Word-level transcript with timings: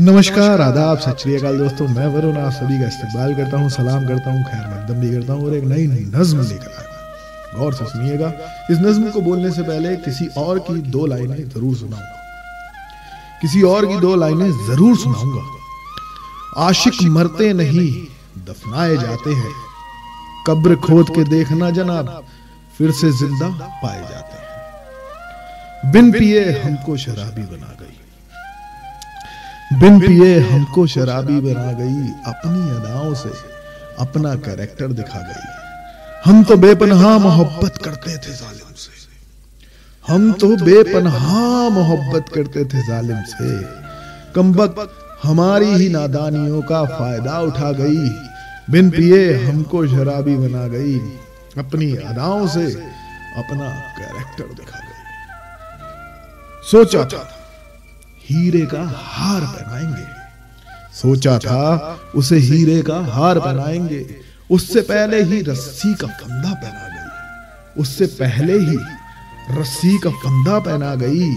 नमस्कार, 0.00 0.60
आदाब, 0.60 0.98
सत 0.98 1.24
दोस्तों। 1.26 1.86
मैं 1.88 2.06
वरुण, 2.06 2.36
आप 2.38 2.52
सभी 2.52 2.78
का 2.80 2.86
इस्तेमाल 2.86 3.34
करता 3.34 3.56
हूँ, 3.58 3.68
सलाम 3.70 4.06
करता 4.08 4.30
हूँ 4.30 4.44
खैर 4.44 4.66
मकदम 4.68 5.00
भी 5.00 5.10
करता 5.10 5.32
हूँ 5.32 5.46
और 5.46 5.54
एक 5.54 5.64
नई 5.64 5.86
नज्म 6.14 6.42
लेकर 6.42 6.70
आया 6.70 7.58
गौर 7.58 7.74
से 7.74 7.84
सुनिएगा, 7.84 8.28
इस 8.70 8.78
नज्म 8.78 9.10
को 9.10 9.20
बोलने 9.20 9.50
से 9.50 9.62
पहले 9.62 9.94
किसी 9.98 10.26
और 10.38 10.58
की 10.60 10.74
दो 10.90 11.04
लाइनें 11.06 11.48
ज़रूर 11.48 11.76
सुनाऊँगा। 11.76 12.16
किसी 13.42 13.62
और 13.64 13.86
की 13.86 13.98
दो 14.00 14.14
लाइनें 14.16 14.50
ज़रूर 14.68 14.96
सुनाऊँगा। 14.98 16.64
आशिक 16.66 17.02
मरते 17.10 17.52
नहीं, 17.52 17.90
दफनाए 18.48 18.96
जाते 18.96 19.34
हैं। 19.34 19.52
कब्र 20.46 20.76
खोद 20.80 21.14
के 21.16 21.24
देखना 21.30 21.70
जनाब, 21.72 22.22
फिर 22.78 22.90
से 22.92 23.12
ज़िंदा 23.12 23.48
पाए 23.82 24.00
जाते 24.00 24.36
हैं। 24.36 25.92
बिन 25.92 26.12
पिए 26.12 26.50
हमको 26.60 26.96
शराबी 26.98 27.42
बना 27.44 27.76
गई। 27.80 27.98
बिन 29.80 30.00
पिए 30.00 30.38
हमको 30.40 30.86
शराबी 30.86 31.40
बना 31.40 31.72
गई 31.72 32.08
अपनी 32.26 32.70
अदाओं 32.70 33.14
से 33.14 33.30
अपना 33.98 34.34
कैरेक्टर 34.34 34.86
दिखा 34.86 35.18
गई। 35.18 35.46
हम 36.24 36.44
तो 36.44 36.56
बेपनहा 36.56 37.18
मोहब्बत 37.18 37.76
करते 37.76 38.16
थे 38.16 38.34
जालिम 38.34 38.74
से। 38.74 38.90
हम 40.12 40.32
तो 40.32 40.56
बेपनहा 40.56 41.68
मोहब्बत 41.68 42.28
करते 42.34 42.64
थे 42.64 42.86
जालिम 42.86 43.22
से। 43.22 43.62
कमबक 44.34 44.92
हमारी 45.22 45.72
ही 45.74 45.88
नादानियों 45.88 46.62
का 46.62 46.84
फ़ायदा 46.84 47.40
उठा 47.40 47.72
गई। 47.72 48.08
बिन 48.70 48.90
पिए 48.90 49.44
हमको 49.44 49.86
शराबी 49.86 50.36
बना 50.36 50.66
गई। 50.66 50.98
अपनी 51.58 51.96
अदाओं 51.96 52.48
से 52.48 52.64
अपना 53.36 53.70
कैरेक्टर 53.98 54.44
दिखा 54.44 54.78
गई। 54.78 54.94
सोचा 56.70 57.04
था। 57.04 57.39
हीरे 58.30 58.66
का 58.66 59.02
हार 59.06 59.40
पहनाएँगे। 59.40 60.20
सोचा 60.94 61.38
था 61.38 61.98
उसे 62.14 62.36
हीरे 62.36 62.82
का 62.82 63.00
हार 63.12 63.38
पहनाएँगे। 63.38 64.16
उससे 64.50 64.80
पहले 64.80 65.22
ही 65.22 65.42
रस्सी 65.42 65.94
का 65.94 66.06
फंदा 66.06 66.54
पहना 66.54 66.88
गई। 66.88 67.82
उससे 67.82 68.06
पहले 68.06 68.58
ही 68.58 68.78
रस्सी 69.50 69.98
का 69.98 70.10
फंदा 70.10 70.58
पहना 70.58 70.94
गई। 70.94 71.32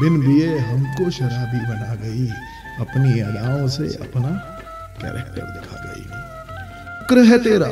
बिन 0.00 0.20
बिए 0.20 0.58
हमको 0.58 1.10
शराबी 1.10 1.58
बना 1.58 1.94
गई। 1.94 2.26
अपनी 2.80 3.20
अदाओं 3.20 3.68
से 3.68 3.82
अपना 3.82 4.28
कैरेक्टर 5.02 5.42
दिखा 5.42 5.76
गई। 5.84 6.02
शुक्र 7.00 7.32
है 7.32 7.38
तेरा, 7.38 7.66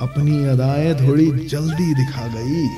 अपनी 0.00 0.46
अदाएँ 0.46 0.94
थोड़ी 0.94 1.26
जल्दी 1.26 1.94
दिखा 1.94 2.26
गई। 2.26 2.68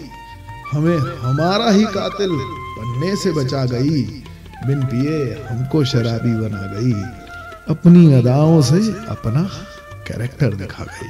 हमें 0.73 0.99
हमारा 0.99 1.71
ही 1.71 1.85
कातिल 1.85 2.31
बनने 2.79 3.17
से 3.17 3.33
बचा 3.33 3.65
गई। 3.65 4.26
बिन 4.67 4.83
पिए 4.85 5.17
हमको 5.51 5.85
शराबी 5.85 6.35
बना 6.35 6.63
गई। 6.73 6.93
अपनी 7.69 8.13
अदाओं 8.15 8.61
से 8.63 8.79
अपना 9.09 9.43
कैरेक्टर 10.09 10.55
दिखा 10.55 10.85
गई। 10.85 11.09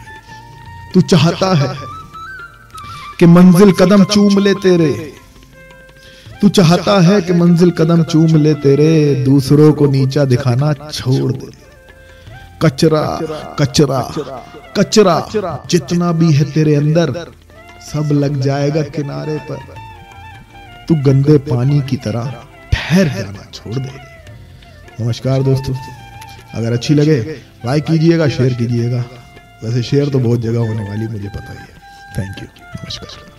तू 0.94 1.00
चाहता 1.02 1.52
है 1.54 1.74
कि 3.18 3.26
मंजिल 3.26 3.72
कदम 3.72 4.04
चूम 4.04 4.38
ले 4.38 4.54
तेरे। 4.54 4.92
तू 6.40 6.48
चाहता 6.48 6.98
है 7.00 7.20
कि 7.22 7.32
मंजिल 7.32 7.70
कदम 7.70 8.02
चूम 8.02 8.36
ले 8.36 8.54
तेरे। 8.54 9.14
दूसरों 9.24 9.72
को 9.72 9.86
नीचा 9.86 10.24
दिखाना 10.24 10.72
छोड़ 10.72 11.32
दे। 11.32 11.50
कचरा 12.62 13.04
कचरा 13.58 14.00
कचरा 14.76 15.16
जितना 15.70 16.10
भी 16.12 16.32
है 16.32 16.44
तेरे 16.52 16.74
अंदर, 16.74 17.12
सब 17.92 18.08
लग 18.12 18.40
जाएगा 18.40 18.82
किनारे 18.90 19.36
पर। 19.50 19.58
तू 20.88 20.94
गंदे 21.02 21.38
पानी 21.46 21.80
की 21.80 21.96
तरह 21.96 22.34
ठहर 22.86 23.08
जाना 23.08 23.44
छोड़ 23.54 23.74
दे। 23.74 25.04
नमस्कार 25.04 25.42
दोस्तों। 25.42 25.74
अगर 26.54 26.72
अच्छी 26.72 26.94
लगे 26.94 27.20
लाइक 27.66 27.84
कीजिएगा 27.84 28.28
शेयर 28.28 28.54
कीजिएगा। 28.54 29.04
वैसे 29.64 29.82
शेयर 29.82 30.08
तो 30.08 30.18
बहुत 30.18 30.40
जगह 30.40 30.58
होने 30.58 30.88
वाली, 30.88 31.06
मुझे 31.06 31.28
पता 31.28 31.52
ही 31.52 31.58
है। 31.58 31.74
थैंक 32.18 32.42
यू 32.42 32.48
नमस्कार। 32.66 33.35